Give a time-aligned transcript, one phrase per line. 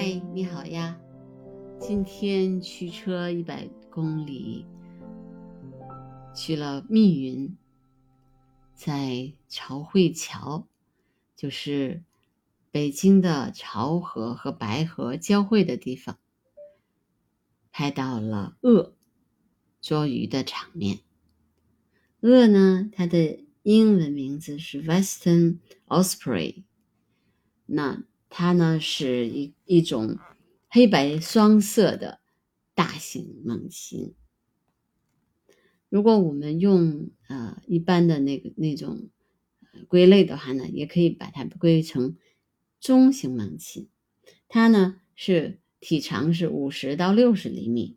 [0.00, 0.96] 嗨，你好呀！
[1.80, 4.64] 今天驱车一百公里，
[6.32, 7.56] 去了密云，
[8.76, 10.68] 在潮汇桥，
[11.34, 12.04] 就是
[12.70, 16.16] 北京的潮河和白河交汇的地方，
[17.72, 18.94] 拍到了鳄
[19.80, 21.00] 捉鱼的场面。
[22.20, 25.58] 鳄呢，它的英文名字是 Western
[25.88, 26.62] Osprey，
[27.66, 28.04] 那。
[28.28, 30.18] 它呢是一一种
[30.68, 32.20] 黑白双色的
[32.74, 34.14] 大型猛禽。
[35.88, 39.08] 如果我们用呃一般的那个那种
[39.88, 42.16] 归类的话呢，也可以把它归成
[42.80, 43.88] 中型猛禽。
[44.48, 47.96] 它呢是体长是五十到六十厘米，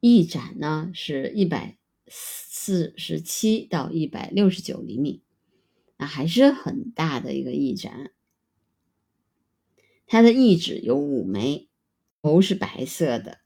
[0.00, 1.76] 翼展呢是一百
[2.06, 5.22] 四十七到一百六十九厘米，
[5.96, 8.12] 那还是很大的一个翼展。
[10.06, 11.68] 它的翼指有五枚，
[12.22, 13.40] 头是白色的，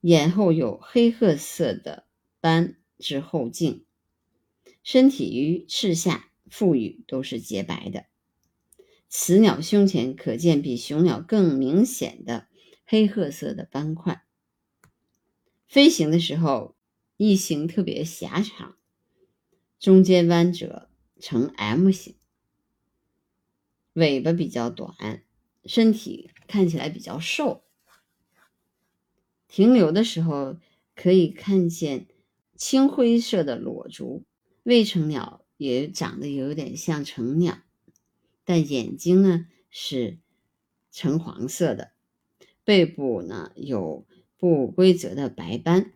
[0.00, 2.06] 眼后有黑褐色的
[2.40, 3.84] 斑至后颈，
[4.82, 8.06] 身体与翅下、腹羽都是洁白的。
[9.08, 12.48] 雌鸟胸前可见比雄鸟更明显的
[12.84, 14.24] 黑褐色的斑块。
[15.68, 16.74] 飞行的时候，
[17.16, 18.76] 翼形特别狭长，
[19.78, 20.88] 中间弯折
[21.20, 22.16] 呈 M 型，
[23.92, 25.22] 尾巴比较短。
[25.66, 27.62] 身体看起来比较瘦，
[29.48, 30.58] 停留的时候
[30.94, 32.06] 可以看见
[32.56, 34.24] 青灰色的裸足。
[34.62, 37.58] 未成鸟也长得有点像成鸟，
[38.44, 40.18] 但眼睛呢是
[40.90, 41.92] 橙黄色的，
[42.64, 45.92] 背部呢有不规则的白斑。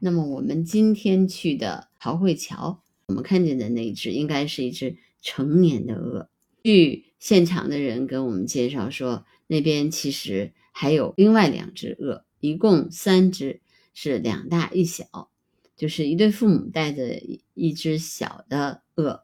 [0.00, 6.28] 那么我们今天去的曹汇桥，我们看见的那只应该是一只成年的鳄。
[6.64, 13.60] 据现场的人跟我们介绍说，那边其实还有另外两只鳄，一共三只，
[13.94, 15.30] 是两大一小，
[15.76, 17.22] 就是一对父母带着
[17.54, 19.22] 一只小的鳄，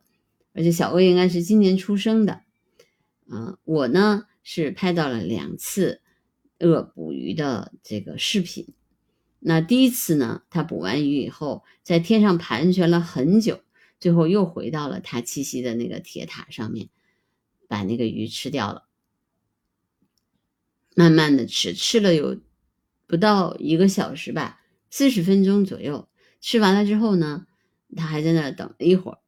[0.52, 2.42] 而且小鳄应该是今年出生的。
[3.28, 6.00] 嗯，我呢是拍到了两次
[6.60, 8.74] 鳄捕鱼的这个视频。
[9.40, 13.58] 那第一次呢，它捕完鱼以后，在天上盘旋了很久，
[13.98, 16.90] 最后又回到了它栖息的那个铁塔上面。
[17.68, 18.88] 把那个鱼吃掉了，
[20.96, 22.40] 慢慢的吃，吃了有
[23.06, 26.08] 不到一个小时吧，四十分钟左右。
[26.40, 27.46] 吃完了之后呢，
[27.96, 29.18] 他还在那等了一会儿，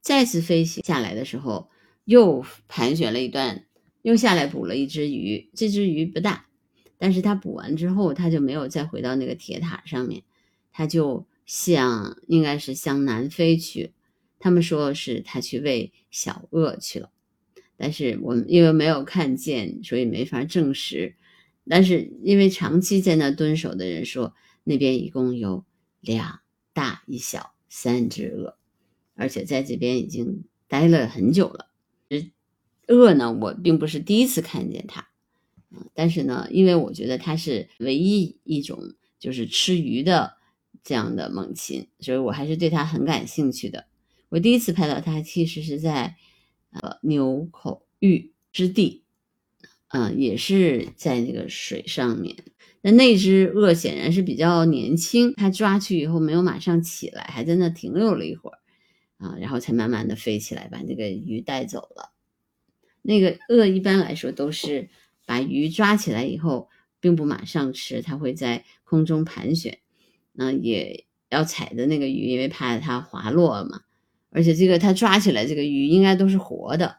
[0.00, 1.70] 再次飞行下来的时候，
[2.04, 3.66] 又盘旋了一段，
[4.02, 5.50] 又下来捕了一只鱼。
[5.54, 6.46] 这只鱼不大，
[6.98, 10.22] 但是他捕完之后，他就没有再回到那个铁塔上面，
[10.72, 13.94] 他就向应该是向南飞去。
[14.38, 17.10] 他们说是他去喂小鳄去了。
[17.82, 21.14] 但是我们因为没有看见，所以没法证实。
[21.66, 25.64] 但是因为长期在那蹲守的人说，那边一共有
[26.02, 26.40] 两
[26.74, 28.58] 大一小三只鳄，
[29.14, 31.70] 而且在这边已经待了很久了。
[32.88, 35.08] 鳄呢，我并不是第一次看见它，
[35.94, 40.34] 但是呢，因为我觉得它是唯一一种就是吃鱼的
[40.84, 43.86] 这样的猛禽，所以我还是对它很感兴趣的。
[44.28, 46.16] 我第一次拍到它，其实是在。
[46.70, 49.02] 呃，牛口峪之地，
[49.88, 52.36] 嗯，也是在那个水上面。
[52.82, 58.58] 那那只鳄显然是比较年轻，它抓去以后没有马上起来，还在那停留了一会儿，
[59.18, 62.12] 啊，然后才慢慢的飞起来，把那个鱼带走了。
[63.02, 64.88] 那个鳄一般来说都是
[65.26, 66.68] 把鱼抓起来以后，
[67.00, 69.80] 并不马上吃，它会在空中盘旋，
[70.32, 73.82] 那也要踩的那个鱼，因为怕它滑落嘛。
[74.30, 76.98] 而且这个它抓起来这个鱼应该都是活的，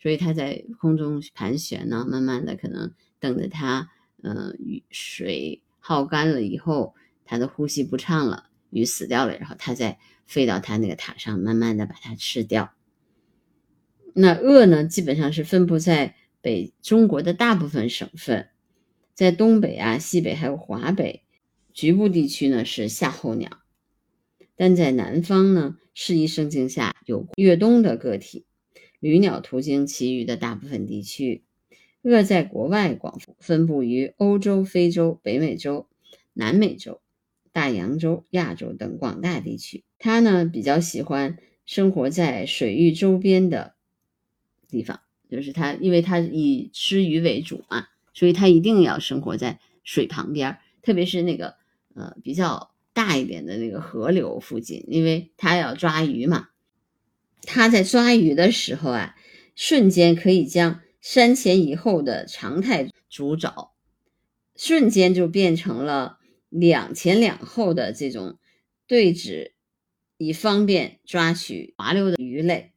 [0.00, 3.90] 所以它在空中盘旋呢，慢慢的可能等着它，
[4.22, 12.72] 嗯，鱼水耗干了以后，它的呼吸不畅了，鱼死掉了，然后它再飞到它那个塔上，慢慢的把它吃掉。
[14.14, 18.48] 那鳄呢，基本上是分布在北中国的大部分省份，
[19.12, 21.24] 在东北啊、西北还有华北
[21.72, 23.50] 局部地区呢是夏候鸟。
[24.56, 28.44] 但在南方呢，适宜生境下有越冬的个体，
[28.98, 31.44] 旅鸟途经其余的大部分地区。
[32.02, 35.88] 鳄在国外广分布于欧洲、非洲、北美洲、
[36.32, 37.00] 南美洲、
[37.52, 39.84] 大洋洲、亚洲等广大地区。
[39.98, 43.74] 它呢比较喜欢生活在水域周边的
[44.68, 45.00] 地方，
[45.30, 51.54] 就是它，因为它以吃鱼为主嘛，所以它一定要生活在水旁边，特别是那个
[51.94, 52.73] 呃比较。
[52.94, 56.48] 大一点的那个河流附近，因为它要抓鱼嘛。
[57.42, 59.14] 它在抓鱼的时候啊，
[59.54, 63.74] 瞬间可以将山前以后的常态主爪，
[64.56, 66.18] 瞬间就变成了
[66.48, 68.38] 两前两后的这种
[68.86, 69.52] 对指，
[70.16, 72.72] 以方便抓取滑溜的鱼类。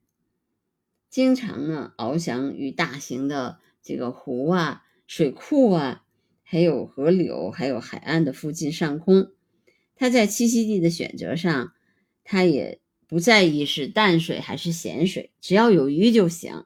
[1.10, 6.04] 经常呢翱翔于大型的这个湖啊、水库啊，
[6.44, 9.32] 还有河流，还有海岸的附近上空。
[9.98, 11.74] 它在栖息地的选择上，
[12.24, 16.66] 它也不在意是淡水还是咸水，只要有鱼就行。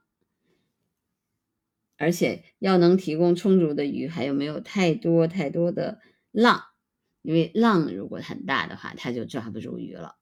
[1.98, 6.00] 而且要能提供充足的鱼，还有没有太多太多的
[6.32, 6.64] 浪？
[7.22, 10.16] 因为浪如果很大的话，它就抓不住鱼了。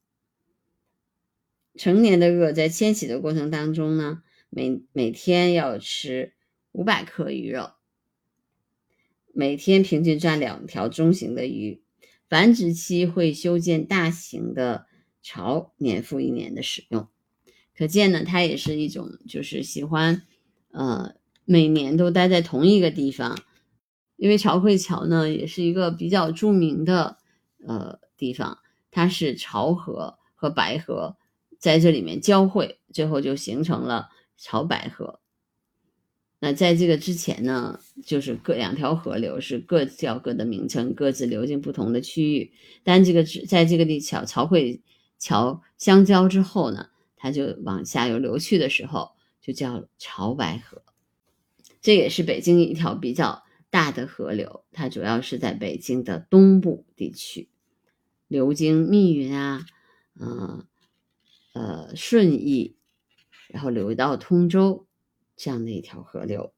[1.75, 6.33] 成年的鳄在迁徙的过程当中呢，每每天要吃
[6.73, 7.71] 五百克鱼肉，
[9.33, 11.81] 每天平均抓两条中型的鱼。
[12.29, 14.85] 繁殖期会修建大型的
[15.23, 17.07] 巢，年复一年的使用，
[17.75, 20.21] 可见呢，它也是一种就是喜欢，
[20.71, 23.39] 呃，每年都待在同一个地方，
[24.15, 27.17] 因为潮汇桥呢也是一个比较著名的
[27.67, 28.59] 呃地方，
[28.91, 31.17] 它是潮河和白河
[31.57, 35.19] 在这里面交汇，最后就形成了潮白河。
[36.41, 42.53] 那在这个之前呢，就是各两条河流是各叫各的名称，各自流经不同的区域。
[42.81, 44.81] 但这个只在这个地桥潮汇
[45.18, 46.88] 桥相交之后呢，
[47.18, 50.81] 它就往下游流去的时候，就叫潮白河。
[51.81, 57.50] 这也是北京一条比较大的河流，它主要是在北京的东部地区，
[58.30, 59.65] 流经密云啊，
[60.18, 60.65] 呃
[61.53, 62.77] 呃顺义，
[63.50, 64.86] 然后流到通州。
[65.39, 66.53] 这样的一条河流。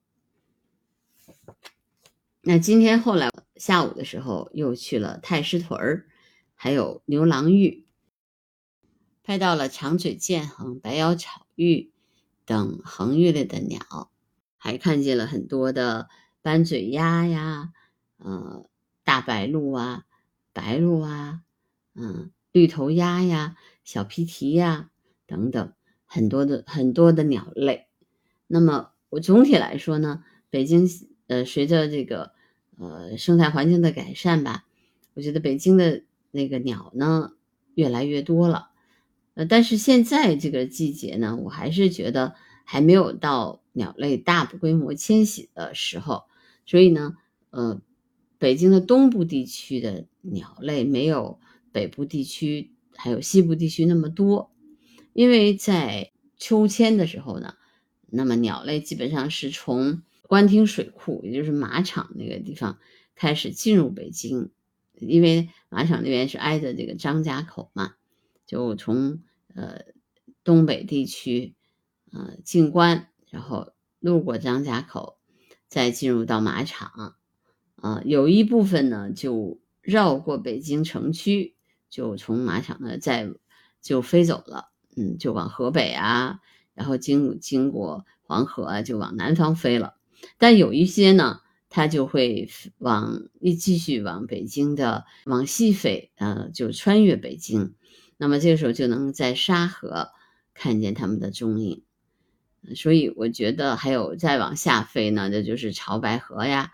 [2.41, 6.07] 那今天后来下午的时候，又去了太师屯儿，
[6.55, 7.85] 还有牛郎峪，
[9.21, 11.91] 拍到了长嘴剑鸻、白腰草鹬
[12.43, 14.09] 等恒玉类的鸟，
[14.57, 16.09] 还看见了很多的
[16.41, 17.71] 斑嘴鸭呀，
[18.17, 18.67] 呃，
[19.03, 20.07] 大白鹭啊，
[20.53, 21.43] 白鹭啊，
[21.93, 24.89] 嗯，绿头鸭呀，小皮蹄呀，
[25.27, 25.71] 等等，
[26.07, 27.89] 很多的很多的鸟类。
[28.53, 30.85] 那么我总体来说呢，北京
[31.27, 32.33] 呃，随着这个
[32.77, 34.65] 呃生态环境的改善吧，
[35.13, 37.31] 我觉得北京的那个鸟呢
[37.75, 38.71] 越来越多了。
[39.35, 46.23] 呃，但是现在这个季节呢，我还是觉得还没有到鸟类大规模迁徙的时候，
[46.65, 47.15] 所以呢，
[47.51, 47.79] 呃，
[48.37, 51.39] 北京的东部地区的鸟类没有
[51.71, 54.51] 北部地区还有西部地区那么多，
[55.13, 57.53] 因为在秋千的时候呢。
[58.11, 62.77] 那么鸟类基本上是从官厅水库，也就是马场那个地方
[63.15, 64.51] 开始进入北京，
[64.99, 67.95] 因为马场那边是挨着这个张家口嘛，
[68.45, 69.21] 就从
[69.55, 69.81] 呃
[70.43, 71.55] 东北地区
[72.11, 75.17] 呃进关，然后路过张家口，
[75.67, 77.15] 再进入到马场，
[77.75, 81.55] 啊，有一部分呢就绕过北京城区，
[81.89, 83.29] 就从马场呢再
[83.81, 86.39] 就飞走了，嗯，就往河北啊。
[86.81, 89.97] 然后经经过黄河啊，就往南方飞了。
[90.39, 92.49] 但有一些呢，它就会
[92.79, 97.75] 往一继续往北京的往西飞，呃，就穿越北京。
[98.17, 100.09] 那么这个时候就能在沙河
[100.55, 101.83] 看见它们的踪影。
[102.73, 106.71] 所以我觉得还有再往下飞呢，这就是潮白河呀。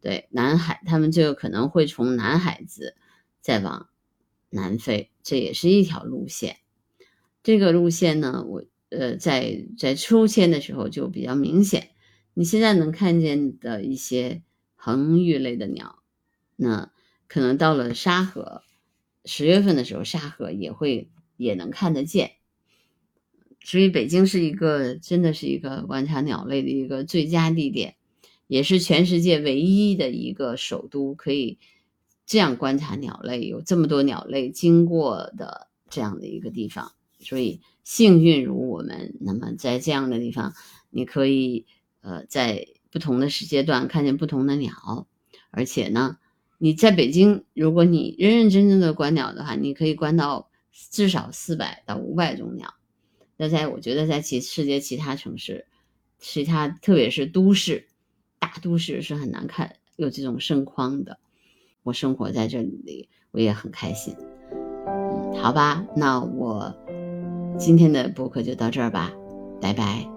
[0.00, 2.96] 对，南海他们就可能会从南海子
[3.40, 3.88] 再往
[4.50, 6.56] 南飞，这也是一条路线。
[7.44, 8.64] 这个路线呢，我。
[8.98, 11.90] 呃，在在秋千的时候就比较明显。
[12.34, 14.42] 你现在能看见的一些
[14.74, 15.98] 恒玉类的鸟，
[16.56, 16.90] 那
[17.28, 18.62] 可能到了沙河，
[19.24, 22.32] 十月份的时候，沙河也会也能看得见。
[23.60, 27.96] 所以北京是一个真的是一个观察鸟类的一个最佳地点，
[28.46, 31.58] 也是全世界唯一的一个首都可以
[32.26, 36.92] 这样观察鸟类，有这么多鸟类经过的这样的一个地方。
[37.24, 40.52] 所以幸运如我们，那么在这样的地方，
[40.90, 41.66] 你可以
[42.02, 45.08] 呃在不同的时间段看见不同的鸟，
[45.50, 46.18] 而且呢，
[46.58, 50.50] 你在北京，如果你认认真真的观鸟的话，你可以观到
[50.90, 52.74] 至少四百到五百种鸟。
[53.36, 55.66] 那在我觉得在其世界其他城市，
[56.18, 57.88] 其他特别是都市
[58.38, 61.18] 大都市是很难看有这种盛况的。
[61.82, 64.14] 我生活在这里，我也很开心。
[64.86, 66.83] 嗯，好吧，那我。
[67.58, 69.12] 今天的播客就到这儿吧，
[69.60, 70.13] 拜拜。